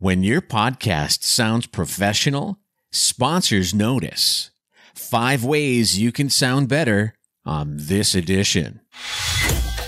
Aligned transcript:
When 0.00 0.22
your 0.22 0.40
podcast 0.40 1.24
sounds 1.24 1.66
professional, 1.66 2.60
sponsors 2.92 3.74
notice. 3.74 4.52
Five 4.94 5.42
ways 5.42 5.98
you 5.98 6.12
can 6.12 6.30
sound 6.30 6.68
better 6.68 7.14
on 7.44 7.74
this 7.76 8.14
edition. 8.14 8.80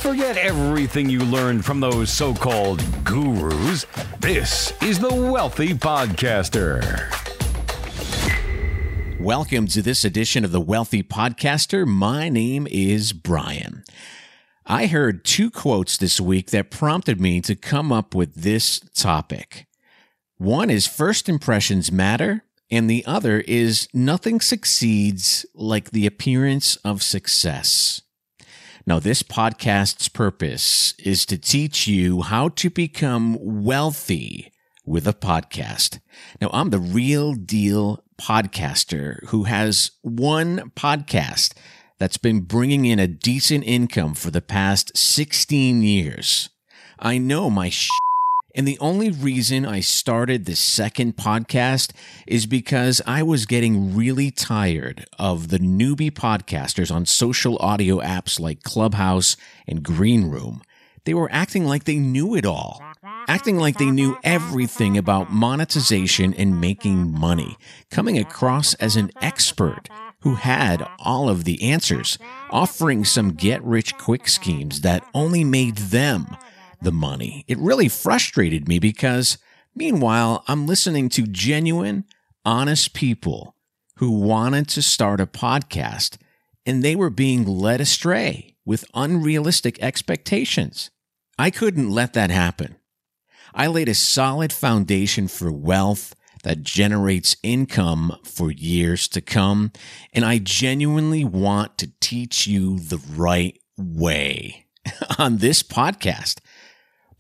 Forget 0.01 0.37
everything 0.37 1.09
you 1.09 1.21
learned 1.21 1.65
from 1.65 1.79
those 1.79 2.11
so 2.11 2.35
called 2.35 2.83
gurus. 3.05 3.87
This 4.19 4.73
is 4.83 4.99
the 4.99 5.15
Wealthy 5.15 5.75
Podcaster. 5.75 6.83
Welcome 9.21 9.69
to 9.69 9.81
this 9.81 10.05
edition 10.05 10.45
of 10.45 10.51
the 10.51 10.61
Wealthy 10.61 11.05
Podcaster. 11.05 11.87
My 11.87 12.29
name 12.29 12.67
is 12.69 13.13
Brian. 13.13 13.85
I 14.67 14.87
heard 14.87 15.25
two 15.25 15.53
quotes 15.53 15.97
this 15.97 16.21
week 16.21 16.51
that 16.51 16.73
prompted 16.73 17.21
me 17.21 17.41
to 17.43 17.55
come 17.55 17.93
up 17.93 18.13
with 18.13 18.35
this 18.35 18.81
topic. 18.93 19.69
One 20.41 20.71
is 20.71 20.87
first 20.87 21.29
impressions 21.29 21.93
matter, 21.93 22.45
and 22.71 22.89
the 22.89 23.05
other 23.05 23.41
is 23.41 23.87
nothing 23.93 24.41
succeeds 24.41 25.45
like 25.55 25.91
the 25.91 26.07
appearance 26.07 26.77
of 26.77 27.03
success. 27.03 28.01
Now, 28.87 29.01
this 29.01 29.23
podcast's 29.23 30.09
purpose 30.09 30.95
is 30.99 31.27
to 31.27 31.37
teach 31.37 31.87
you 31.87 32.23
how 32.23 32.49
to 32.49 32.71
become 32.71 33.37
wealthy 33.39 34.51
with 34.87 35.07
a 35.07 35.13
podcast. 35.13 36.01
Now, 36.41 36.49
I'm 36.55 36.71
the 36.71 36.79
real 36.79 37.35
deal 37.35 38.03
podcaster 38.19 39.23
who 39.27 39.45
has 39.45 39.91
one 40.01 40.73
podcast 40.75 41.53
that's 41.99 42.17
been 42.17 42.41
bringing 42.41 42.87
in 42.87 42.99
a 42.99 43.07
decent 43.07 43.65
income 43.65 44.15
for 44.15 44.31
the 44.31 44.41
past 44.41 44.97
16 44.97 45.83
years. 45.83 46.49
I 46.99 47.19
know 47.19 47.51
my 47.51 47.69
and 48.55 48.67
the 48.67 48.79
only 48.81 49.11
reason 49.11 49.65
I 49.65 49.81
started 49.81 50.45
the 50.45 50.57
second 50.57 51.17
podcast 51.17 51.93
is 52.27 52.47
because 52.47 53.01
I 53.07 53.23
was 53.23 53.47
getting 53.47 53.95
really 53.95 54.31
tired 54.31 55.07
of 55.19 55.49
the 55.49 55.59
newbie 55.59 56.11
podcasters 56.11 56.93
on 56.93 57.07
social 57.07 57.57
audio 57.59 58.01
apps 58.01 58.41
like 58.41 58.63
Clubhouse 58.63 59.37
and 59.67 59.83
Green 59.83 60.31
Room. 60.31 60.63
They 61.05 61.15
were 61.15 61.31
acting 61.33 61.65
like 61.65 61.85
they 61.85 61.97
knew 61.97 62.35
it 62.35 62.45
all, 62.45 62.83
acting 63.27 63.57
like 63.57 63.79
they 63.79 63.91
knew 63.91 64.19
everything 64.23 64.99
about 64.99 65.33
monetization 65.33 66.35
and 66.35 66.61
making 66.61 67.11
money, 67.11 67.57
coming 67.91 68.19
across 68.19 68.75
as 68.75 68.97
an 68.97 69.11
expert 69.23 69.89
who 70.21 70.35
had 70.35 70.87
all 70.99 71.31
of 71.31 71.45
the 71.45 71.63
answers, 71.63 72.19
offering 72.51 73.05
some 73.05 73.33
get 73.33 73.63
rich 73.65 73.97
quick 73.97 74.29
schemes 74.29 74.83
that 74.83 75.07
only 75.15 75.43
made 75.45 75.77
them 75.77 76.37
the 76.83 76.93
money. 76.93 77.45
It 77.49 77.59
really 77.59 77.89
frustrated 77.89 78.69
me 78.69 78.79
because 78.79 79.39
meanwhile, 79.75 80.45
I'm 80.49 80.67
listening 80.67 81.09
to 81.11 81.23
genuine, 81.27 82.05
honest 82.45 82.95
people 82.95 83.55
who 83.97 84.11
wanted 84.11 84.69
to 84.69 84.83
start 84.83 85.21
a 85.21 85.27
podcast 85.27 86.17
and 86.67 86.83
they 86.83 86.97
were 86.97 87.11
being 87.11 87.47
led 87.47 87.81
astray 87.81 88.57
with 88.65 88.85
unrealistic 88.95 89.83
expectations. 89.83 90.91
I 91.39 91.51
couldn't 91.51 91.91
let 91.91 92.13
that 92.15 92.31
happen. 92.31 92.77
I 93.55 93.67
laid 93.67 93.89
a 93.89 93.95
solid 93.95 94.53
foundation 94.53 95.27
for 95.27 95.51
wealth 95.51 96.15
that 96.43 96.63
generates 96.63 97.37
income 97.43 98.17
for 98.25 98.51
years 98.51 99.09
to 99.09 99.21
come, 99.21 99.73
and 100.13 100.25
I 100.25 100.39
genuinely 100.39 101.25
want 101.25 101.77
to 101.79 101.91
teach 102.01 102.47
you 102.47 102.79
the 102.79 103.03
right 103.15 103.59
way 103.77 104.67
on 105.19 105.39
this 105.39 105.63
podcast. 105.63 106.39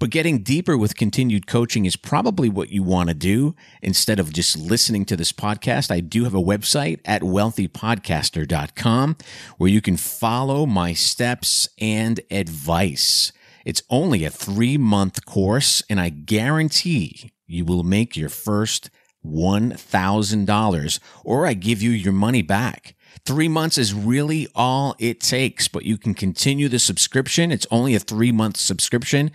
But 0.00 0.08
getting 0.08 0.42
deeper 0.42 0.78
with 0.78 0.96
continued 0.96 1.46
coaching 1.46 1.84
is 1.84 1.94
probably 1.94 2.48
what 2.48 2.70
you 2.70 2.82
want 2.82 3.10
to 3.10 3.14
do 3.14 3.54
instead 3.82 4.18
of 4.18 4.32
just 4.32 4.56
listening 4.56 5.04
to 5.04 5.16
this 5.16 5.30
podcast. 5.30 5.90
I 5.90 6.00
do 6.00 6.24
have 6.24 6.32
a 6.34 6.40
website 6.40 7.00
at 7.04 7.20
wealthypodcaster.com 7.20 9.16
where 9.58 9.70
you 9.70 9.82
can 9.82 9.98
follow 9.98 10.64
my 10.64 10.94
steps 10.94 11.68
and 11.78 12.18
advice. 12.30 13.30
It's 13.66 13.82
only 13.90 14.24
a 14.24 14.30
three 14.30 14.78
month 14.78 15.26
course 15.26 15.82
and 15.90 16.00
I 16.00 16.08
guarantee 16.08 17.32
you 17.46 17.66
will 17.66 17.82
make 17.82 18.16
your 18.16 18.30
first 18.30 18.88
$1,000 19.22 21.00
or 21.26 21.46
I 21.46 21.52
give 21.52 21.82
you 21.82 21.90
your 21.90 22.14
money 22.14 22.40
back. 22.40 22.96
Three 23.24 23.48
months 23.48 23.76
is 23.78 23.92
really 23.92 24.48
all 24.54 24.94
it 24.98 25.20
takes, 25.20 25.68
but 25.68 25.84
you 25.84 25.98
can 25.98 26.14
continue 26.14 26.68
the 26.68 26.78
subscription. 26.78 27.52
It's 27.52 27.66
only 27.70 27.94
a 27.94 28.00
three 28.00 28.32
month 28.32 28.56
subscription 28.56 29.30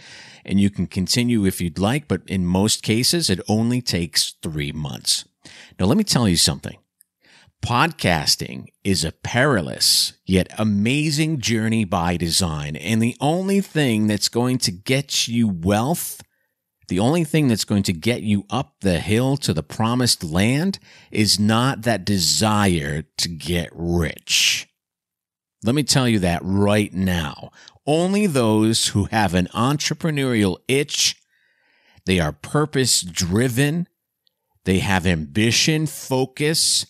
and 0.46 0.59
you 0.59 0.69
can 0.69 0.88
continue 0.88 1.46
if 1.46 1.59
you'd 1.59 1.80
like, 1.80 2.08
but 2.08 2.22
in 2.28 2.46
most 2.46 2.84
cases, 2.84 3.30
it 3.30 3.40
only 3.47 3.81
takes 3.81 4.36
three 4.41 4.72
months. 4.72 5.25
Now, 5.80 5.88
let 5.88 5.97
me 5.97 6.03
tell 6.03 6.28
you 6.28 6.38
something. 6.38 6.78
Podcasting 7.66 8.68
is 8.84 9.03
a 9.03 9.12
perilous 9.12 10.13
yet 10.25 10.47
amazing 10.57 11.40
journey 11.40 11.84
by 11.84 12.16
design. 12.16 12.75
And 12.75 13.02
the 13.02 13.18
only 13.19 13.59
thing 13.59 14.06
that's 14.06 14.30
going 14.30 14.59
to 14.59 14.72
get 14.72 15.28
you 15.28 15.47
wealth 15.47 16.22
the 16.88 17.00
only 17.00 17.23
thing 17.23 17.47
that's 17.47 17.66
going 17.66 17.84
to 17.84 17.94
get 17.94 18.22
you 18.22 18.46
up 18.50 18.75
the 18.81 19.00
hill 19.00 19.38
to 19.38 19.53
the 19.53 19.63
promised 19.63 20.23
land 20.23 20.79
is 21.12 21.40
not 21.40 21.84
that 21.84 22.06
desire 22.06 23.03
to 23.18 23.29
get 23.29 23.69
rich. 23.73 24.68
Let 25.63 25.75
me 25.75 25.84
tell 25.84 26.07
you 26.07 26.19
that 26.19 26.41
right 26.44 26.94
now. 26.94 27.51
Only 27.88 28.28
those 28.28 28.90
who 28.90 29.06
have 29.06 29.34
an 29.34 29.47
entrepreneurial 29.47 30.57
itch, 30.68 31.16
they 32.06 32.19
are 32.19 32.31
purpose 32.31 33.01
driven, 33.01 33.88
they 34.66 34.79
have 34.79 35.06
ambition, 35.06 35.88
focus, 35.88 36.85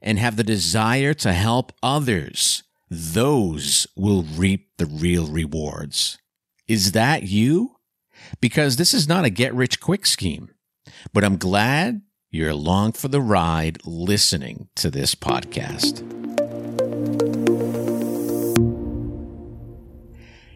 and 0.00 0.18
have 0.18 0.36
the 0.36 0.44
desire 0.44 1.14
to 1.14 1.32
help 1.32 1.72
others. 1.82 2.62
Those 2.90 3.86
will 3.96 4.22
reap 4.22 4.76
the 4.76 4.86
real 4.86 5.26
rewards. 5.26 6.18
Is 6.68 6.92
that 6.92 7.24
you? 7.24 7.76
Because 8.40 8.76
this 8.76 8.94
is 8.94 9.08
not 9.08 9.24
a 9.24 9.30
get 9.30 9.54
rich 9.54 9.80
quick 9.80 10.06
scheme. 10.06 10.50
But 11.12 11.24
I'm 11.24 11.36
glad 11.36 12.02
you're 12.30 12.50
along 12.50 12.92
for 12.92 13.08
the 13.08 13.20
ride 13.20 13.78
listening 13.84 14.68
to 14.76 14.90
this 14.90 15.14
podcast. 15.14 16.02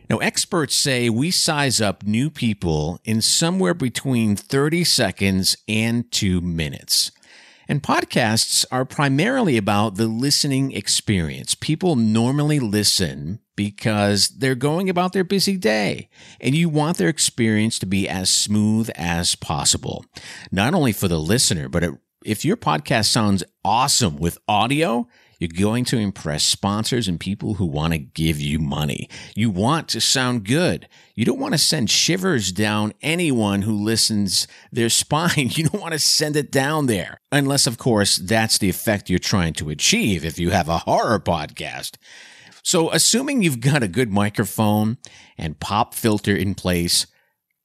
Now, 0.09 0.19
experts 0.19 0.77
say 0.77 1.11
we 1.11 1.33
size 1.33 1.81
up 1.81 2.05
new 2.05 2.31
people 2.31 3.01
in 3.05 3.21
somewhere 3.21 3.75
between 3.75 4.37
30 4.37 4.85
seconds 4.85 5.57
and 5.67 6.11
two 6.13 6.41
minutes. 6.41 7.11
And 7.69 7.83
podcasts 7.83 8.65
are 8.71 8.85
primarily 8.85 9.57
about 9.57 9.97
the 9.97 10.07
listening 10.07 10.73
experience. 10.73 11.55
People 11.55 11.97
normally 11.97 12.61
listen 12.61 13.41
because 13.57 14.29
they're 14.29 14.55
going 14.55 14.89
about 14.89 15.13
their 15.13 15.25
busy 15.25 15.57
day 15.57 16.09
and 16.41 16.55
you 16.55 16.69
want 16.69 16.99
their 16.99 17.09
experience 17.09 17.79
to 17.81 17.87
be 17.87 18.09
as 18.09 18.31
smooth 18.31 18.91
as 18.95 19.35
possible. 19.35 20.05
Not 20.53 20.75
only 20.75 20.93
for 20.93 21.09
the 21.09 21.19
listener, 21.19 21.69
but 21.69 21.85
if 22.25 22.45
your 22.45 22.57
podcast 22.57 23.07
sounds 23.07 23.43
awesome 23.65 24.17
with 24.17 24.39
audio, 24.47 25.09
you're 25.39 25.49
going 25.49 25.85
to 25.87 25.99
impress 25.99 26.45
sponsors 26.45 27.09
and 27.09 27.21
people 27.21 27.55
who 27.55 27.67
want 27.67 27.93
to 27.93 27.99
give 27.99 28.41
you 28.41 28.59
money. 28.59 29.09
You 29.35 29.51
want 29.51 29.89
to 29.89 30.01
sound 30.01 30.45
good. 30.45 30.89
You 31.15 31.25
don't 31.25 31.39
want 31.39 31.53
to 31.53 31.59
send 31.59 31.91
shivers 31.91 32.53
down 32.53 32.95
anyone 33.03 33.63
who 33.63 33.75
listens 33.75 34.49
their 34.73 34.89
spine. 34.91 35.51
You 35.51 35.69
don't 35.69 35.81
want 35.81 35.93
to 35.93 35.99
send 35.99 36.37
it 36.37 36.51
down 36.51 36.87
there. 36.87 37.19
Unless, 37.31 37.67
of 37.67 37.79
course, 37.79 38.17
that's 38.17 38.59
the 38.59 38.71
effect 38.71 39.11
you're 39.11 39.19
trying 39.19 39.53
to 39.55 39.71
achieve 39.71 40.25
if 40.25 40.39
you 40.39 40.51
have 40.51 40.69
a 40.69 40.79
horror 40.79 41.21
podcast. 41.21 41.97
So, 42.63 42.91
assuming 42.91 43.43
you've 43.43 43.61
got 43.61 43.85
a 43.85 43.89
good 43.89 44.11
microphone 44.11 44.99
and 45.39 45.61
pop 45.61 45.95
filter 45.95 46.35
in 46.35 46.55
place, 46.55 47.07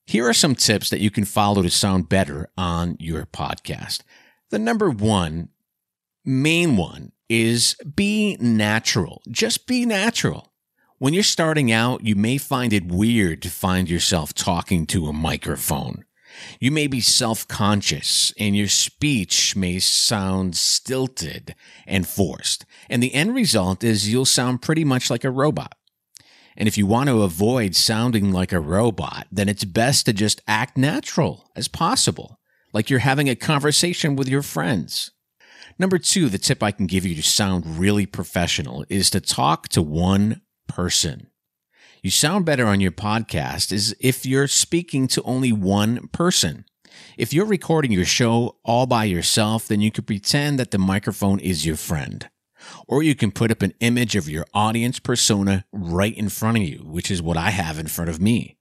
here 0.06 0.28
are 0.28 0.34
some 0.34 0.54
tips 0.54 0.90
that 0.90 1.00
you 1.00 1.10
can 1.10 1.24
follow 1.24 1.62
to 1.62 1.70
sound 1.70 2.08
better 2.08 2.50
on 2.56 2.96
your 3.00 3.24
podcast. 3.26 4.02
The 4.50 4.58
number 4.58 4.90
one, 4.90 5.48
main 6.24 6.76
one 6.76 7.12
is 7.32 7.74
be 7.96 8.36
natural. 8.38 9.22
Just 9.30 9.66
be 9.66 9.86
natural. 9.86 10.52
When 10.98 11.14
you're 11.14 11.22
starting 11.22 11.72
out, 11.72 12.04
you 12.04 12.14
may 12.14 12.36
find 12.36 12.74
it 12.74 12.86
weird 12.86 13.40
to 13.42 13.50
find 13.50 13.88
yourself 13.88 14.34
talking 14.34 14.86
to 14.88 15.06
a 15.06 15.14
microphone. 15.14 16.04
You 16.60 16.70
may 16.70 16.86
be 16.86 17.00
self 17.00 17.48
conscious 17.48 18.34
and 18.38 18.54
your 18.54 18.68
speech 18.68 19.56
may 19.56 19.78
sound 19.78 20.56
stilted 20.56 21.54
and 21.86 22.06
forced. 22.06 22.66
And 22.90 23.02
the 23.02 23.14
end 23.14 23.34
result 23.34 23.82
is 23.82 24.12
you'll 24.12 24.26
sound 24.26 24.60
pretty 24.60 24.84
much 24.84 25.10
like 25.10 25.24
a 25.24 25.30
robot. 25.30 25.74
And 26.54 26.68
if 26.68 26.76
you 26.76 26.86
want 26.86 27.08
to 27.08 27.22
avoid 27.22 27.74
sounding 27.74 28.30
like 28.30 28.52
a 28.52 28.60
robot, 28.60 29.26
then 29.32 29.48
it's 29.48 29.64
best 29.64 30.04
to 30.04 30.12
just 30.12 30.42
act 30.46 30.76
natural 30.76 31.50
as 31.56 31.66
possible, 31.66 32.38
like 32.74 32.90
you're 32.90 32.98
having 32.98 33.30
a 33.30 33.34
conversation 33.34 34.16
with 34.16 34.28
your 34.28 34.42
friends. 34.42 35.12
Number 35.78 35.98
two, 35.98 36.28
the 36.28 36.38
tip 36.38 36.62
I 36.62 36.70
can 36.70 36.86
give 36.86 37.04
you 37.06 37.14
to 37.16 37.22
sound 37.22 37.78
really 37.78 38.06
professional 38.06 38.84
is 38.88 39.10
to 39.10 39.20
talk 39.20 39.68
to 39.70 39.82
one 39.82 40.42
person. 40.68 41.28
You 42.02 42.10
sound 42.10 42.44
better 42.44 42.66
on 42.66 42.80
your 42.80 42.90
podcast 42.90 43.72
is 43.72 43.94
if 44.00 44.26
you're 44.26 44.48
speaking 44.48 45.06
to 45.08 45.22
only 45.22 45.52
one 45.52 46.08
person. 46.08 46.64
If 47.16 47.32
you're 47.32 47.46
recording 47.46 47.92
your 47.92 48.04
show 48.04 48.58
all 48.64 48.86
by 48.86 49.04
yourself, 49.04 49.68
then 49.68 49.80
you 49.80 49.90
could 49.90 50.06
pretend 50.06 50.58
that 50.58 50.72
the 50.72 50.78
microphone 50.78 51.38
is 51.38 51.64
your 51.64 51.76
friend. 51.76 52.28
Or 52.86 53.02
you 53.02 53.14
can 53.14 53.32
put 53.32 53.50
up 53.50 53.62
an 53.62 53.74
image 53.80 54.16
of 54.16 54.28
your 54.28 54.46
audience 54.54 54.98
persona 54.98 55.64
right 55.72 56.16
in 56.16 56.28
front 56.28 56.58
of 56.58 56.64
you, 56.64 56.78
which 56.78 57.10
is 57.10 57.22
what 57.22 57.36
I 57.36 57.50
have 57.50 57.78
in 57.78 57.86
front 57.86 58.10
of 58.10 58.20
me. 58.20 58.56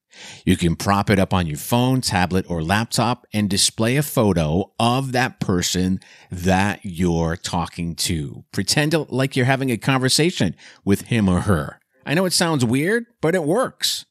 You 0.46 0.58
can 0.58 0.76
prop 0.76 1.10
it 1.10 1.20
up 1.20 1.34
on 1.34 1.48
your 1.48 1.58
phone, 1.58 2.02
tablet, 2.02 2.46
or 2.50 2.64
laptop 2.64 3.26
and 3.34 3.50
display 3.50 3.98
a 3.98 4.04
photo 4.04 4.72
of 4.80 5.12
that 5.12 5.40
person 5.40 6.00
that 6.30 6.80
you're 6.84 7.38
talking 7.38 7.96
to. 7.96 8.44
Pretend 8.52 8.94
like 9.10 9.36
you're 9.36 9.46
having 9.46 9.70
a 9.70 9.78
conversation 9.78 10.56
with 10.84 11.04
him 11.04 11.30
or 11.30 11.42
her. 11.42 11.80
I 12.06 12.14
know 12.14 12.26
it 12.26 12.34
sounds 12.34 12.66
weird, 12.66 13.06
but 13.22 13.36
it 13.36 13.44
works. 13.44 14.06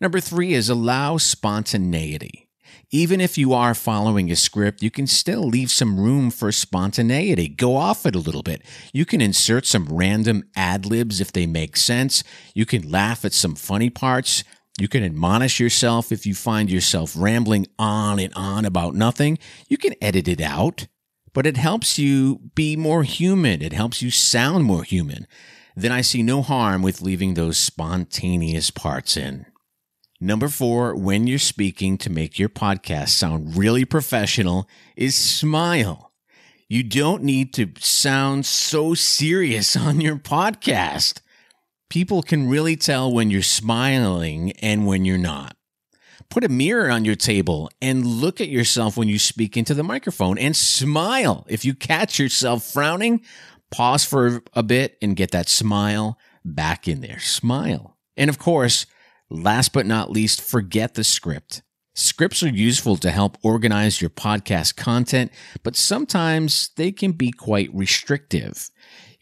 Number 0.00 0.20
three 0.20 0.52
is 0.52 0.68
allow 0.68 1.16
spontaneity. 1.16 2.48
Even 2.94 3.22
if 3.22 3.38
you 3.38 3.54
are 3.54 3.74
following 3.74 4.30
a 4.30 4.36
script, 4.36 4.82
you 4.82 4.90
can 4.90 5.06
still 5.06 5.42
leave 5.42 5.70
some 5.70 5.98
room 5.98 6.30
for 6.30 6.52
spontaneity. 6.52 7.48
Go 7.48 7.76
off 7.76 8.04
it 8.04 8.14
a 8.14 8.18
little 8.18 8.42
bit. 8.42 8.62
You 8.92 9.06
can 9.06 9.22
insert 9.22 9.64
some 9.64 9.86
random 9.86 10.44
ad 10.54 10.84
libs 10.84 11.18
if 11.18 11.32
they 11.32 11.46
make 11.46 11.78
sense. 11.78 12.22
You 12.54 12.66
can 12.66 12.90
laugh 12.90 13.24
at 13.24 13.32
some 13.32 13.54
funny 13.54 13.88
parts. 13.88 14.44
You 14.80 14.88
can 14.88 15.04
admonish 15.04 15.60
yourself 15.60 16.10
if 16.10 16.26
you 16.26 16.34
find 16.34 16.70
yourself 16.70 17.14
rambling 17.16 17.66
on 17.78 18.18
and 18.18 18.32
on 18.34 18.64
about 18.64 18.94
nothing. 18.94 19.38
You 19.68 19.76
can 19.76 19.94
edit 20.00 20.28
it 20.28 20.40
out, 20.40 20.86
but 21.34 21.46
it 21.46 21.58
helps 21.58 21.98
you 21.98 22.40
be 22.54 22.76
more 22.76 23.02
human. 23.02 23.60
It 23.60 23.72
helps 23.74 24.00
you 24.00 24.10
sound 24.10 24.64
more 24.64 24.82
human. 24.82 25.26
Then 25.76 25.92
I 25.92 26.00
see 26.00 26.22
no 26.22 26.42
harm 26.42 26.82
with 26.82 27.02
leaving 27.02 27.34
those 27.34 27.58
spontaneous 27.58 28.70
parts 28.70 29.16
in. 29.16 29.46
Number 30.20 30.48
four, 30.48 30.94
when 30.94 31.26
you're 31.26 31.38
speaking 31.38 31.98
to 31.98 32.10
make 32.10 32.38
your 32.38 32.48
podcast 32.48 33.08
sound 33.08 33.56
really 33.56 33.84
professional, 33.84 34.68
is 34.96 35.16
smile. 35.16 36.12
You 36.68 36.82
don't 36.82 37.22
need 37.22 37.52
to 37.54 37.72
sound 37.80 38.46
so 38.46 38.94
serious 38.94 39.76
on 39.76 40.00
your 40.00 40.16
podcast 40.16 41.20
people 41.92 42.22
can 42.22 42.48
really 42.48 42.74
tell 42.74 43.12
when 43.12 43.30
you're 43.30 43.42
smiling 43.42 44.50
and 44.62 44.86
when 44.86 45.04
you're 45.04 45.18
not. 45.18 45.54
Put 46.30 46.42
a 46.42 46.48
mirror 46.48 46.90
on 46.90 47.04
your 47.04 47.16
table 47.16 47.70
and 47.82 48.06
look 48.06 48.40
at 48.40 48.48
yourself 48.48 48.96
when 48.96 49.08
you 49.08 49.18
speak 49.18 49.58
into 49.58 49.74
the 49.74 49.82
microphone 49.82 50.38
and 50.38 50.56
smile. 50.56 51.44
If 51.50 51.66
you 51.66 51.74
catch 51.74 52.18
yourself 52.18 52.64
frowning, 52.64 53.20
pause 53.70 54.06
for 54.06 54.42
a 54.54 54.62
bit 54.62 54.96
and 55.02 55.14
get 55.14 55.32
that 55.32 55.50
smile 55.50 56.16
back 56.46 56.88
in 56.88 57.02
there. 57.02 57.18
Smile. 57.18 57.98
And 58.16 58.30
of 58.30 58.38
course, 58.38 58.86
last 59.28 59.74
but 59.74 59.84
not 59.84 60.10
least, 60.10 60.40
forget 60.40 60.94
the 60.94 61.04
script. 61.04 61.60
Scripts 61.94 62.42
are 62.42 62.48
useful 62.48 62.96
to 62.96 63.10
help 63.10 63.36
organize 63.42 64.00
your 64.00 64.08
podcast 64.08 64.76
content, 64.76 65.30
but 65.62 65.76
sometimes 65.76 66.70
they 66.76 66.90
can 66.90 67.12
be 67.12 67.30
quite 67.30 67.68
restrictive. 67.74 68.70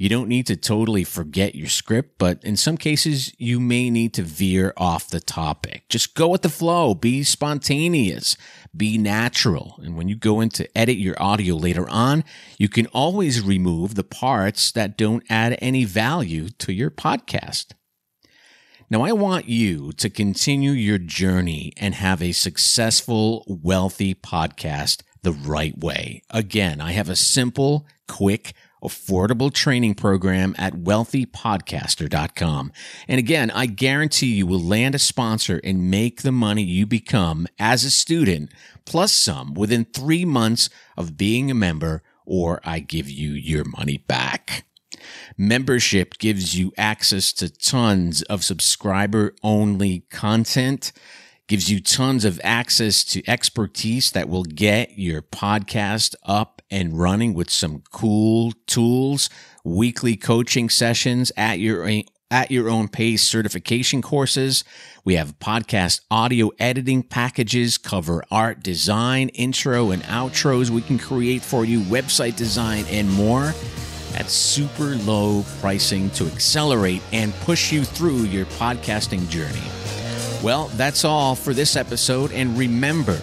You 0.01 0.09
don't 0.09 0.31
need 0.31 0.47
to 0.47 0.57
totally 0.57 1.05
forget 1.05 1.55
your 1.55 1.69
script, 1.69 2.15
but 2.17 2.43
in 2.43 2.57
some 2.57 2.79
cases, 2.79 3.35
you 3.37 3.61
may 3.61 3.91
need 3.91 4.15
to 4.15 4.23
veer 4.23 4.73
off 4.79 5.11
the 5.11 5.21
topic. 5.21 5.83
Just 5.91 6.15
go 6.15 6.29
with 6.29 6.41
the 6.41 6.49
flow, 6.49 6.95
be 6.95 7.23
spontaneous, 7.23 8.35
be 8.75 8.97
natural. 8.97 9.79
And 9.83 9.99
when 9.99 10.09
you 10.09 10.17
go 10.17 10.41
in 10.41 10.49
to 10.51 10.67
edit 10.75 10.97
your 10.97 11.23
audio 11.23 11.55
later 11.55 11.87
on, 11.91 12.25
you 12.57 12.67
can 12.67 12.87
always 12.95 13.43
remove 13.43 13.95
the 13.95 14.03
parts 14.03 14.73
that 14.73 14.97
don't 14.97 15.23
add 15.29 15.59
any 15.61 15.85
value 15.85 16.49
to 16.61 16.73
your 16.73 16.91
podcast. 16.91 17.73
Now, 18.89 19.03
I 19.03 19.13
want 19.13 19.51
you 19.51 19.93
to 19.93 20.09
continue 20.09 20.71
your 20.71 20.97
journey 20.97 21.75
and 21.77 21.95
have 21.95 22.23
a 22.23 22.33
successful, 22.33 23.45
wealthy 23.47 24.15
podcast 24.15 25.03
the 25.23 25.33
right 25.33 25.77
way. 25.79 26.23
Again, 26.31 26.81
I 26.81 26.93
have 26.93 27.11
a 27.11 27.17
simple, 27.17 27.87
quick, 28.09 28.55
affordable 28.83 29.53
training 29.53 29.95
program 29.95 30.55
at 30.59 30.75
wealthypodcaster.com. 30.75 32.73
And 33.09 33.19
again, 33.19 33.51
I 33.51 33.67
guarantee 33.67 34.35
you 34.35 34.47
will 34.47 34.61
land 34.61 34.95
a 34.95 34.99
sponsor 34.99 35.61
and 35.63 35.91
make 35.91 36.23
the 36.23 36.33
money 36.33 36.63
you 36.63 36.87
become 36.87 37.47
as 37.59 37.85
a 37.85 37.91
student 37.91 38.51
plus 38.85 39.13
some 39.13 39.55
within 39.55 39.85
three 39.85 40.25
months 40.25 40.71
of 40.97 41.17
being 41.17 41.51
a 41.51 41.55
member 41.55 42.03
or 42.25 42.61
I 42.65 42.81
give 42.81 43.09
you 43.11 43.33
your 43.33 43.65
money 43.65 43.99
back. 43.99 44.65
Membership 45.37 46.19
gives 46.19 46.59
you 46.59 46.73
access 46.77 47.33
to 47.35 47.49
tons 47.49 48.23
of 48.23 48.45
subscriber 48.45 49.35
only 49.43 50.01
content 50.11 50.93
gives 51.51 51.69
you 51.69 51.81
tons 51.81 52.25
of 52.25 52.41
access 52.45 53.03
to 53.03 53.29
expertise 53.29 54.13
that 54.13 54.29
will 54.29 54.45
get 54.45 54.97
your 54.97 55.21
podcast 55.21 56.15
up 56.23 56.60
and 56.71 56.99
running 56.99 57.35
with 57.35 57.51
some 57.51 57.83
cool 57.91 58.53
tools, 58.67 59.29
weekly 59.65 60.17
coaching 60.17 60.69
sessions 60.69 61.33
at 61.37 61.59
your 61.59 61.89
at 62.31 62.51
your 62.51 62.69
own 62.69 62.89
pace 62.89 63.23
certification 63.23 64.01
courses. 64.01 64.63
We 65.05 65.17
have 65.17 65.39
podcast 65.41 66.03
audio 66.11 66.51
editing 66.59 67.03
packages, 67.03 67.77
cover 67.77 68.23
art 68.31 68.63
design, 68.63 69.31
intro 69.31 69.91
and 69.91 70.03
outros 70.05 70.71
we 70.71 70.83
can 70.83 70.99
create 70.99 71.43
for 71.43 71.65
you, 71.65 71.81
website 71.81 72.37
design 72.37 72.85
and 72.89 73.11
more 73.11 73.53
at 74.15 74.29
super 74.29 74.97
low 74.97 75.45
pricing 75.61 76.11
to 76.11 76.27
accelerate 76.27 77.03
and 77.13 77.33
push 77.41 77.73
you 77.73 77.85
through 77.85 78.23
your 78.25 78.47
podcasting 78.47 79.29
journey. 79.29 79.63
Well, 80.43 80.69
that's 80.75 81.05
all 81.05 81.35
for 81.35 81.53
this 81.53 81.77
episode. 81.77 82.33
And 82.33 82.57
remember, 82.57 83.21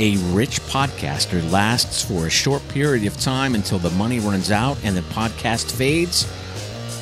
a 0.00 0.16
rich 0.32 0.60
podcaster 0.62 1.48
lasts 1.52 2.02
for 2.02 2.26
a 2.26 2.30
short 2.30 2.66
period 2.68 3.06
of 3.06 3.20
time 3.20 3.54
until 3.54 3.78
the 3.78 3.90
money 3.90 4.18
runs 4.18 4.50
out 4.50 4.78
and 4.82 4.96
the 4.96 5.02
podcast 5.02 5.70
fades. 5.70 6.26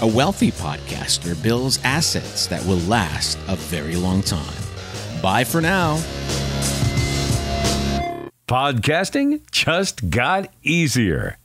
A 0.02 0.06
wealthy 0.06 0.50
podcaster 0.50 1.40
builds 1.40 1.78
assets 1.84 2.48
that 2.48 2.64
will 2.66 2.80
last 2.88 3.38
a 3.46 3.54
very 3.54 3.94
long 3.94 4.20
time. 4.20 4.62
Bye 5.22 5.44
for 5.44 5.60
now. 5.60 5.96
Podcasting 8.48 9.48
just 9.52 10.10
got 10.10 10.52
easier. 10.64 11.38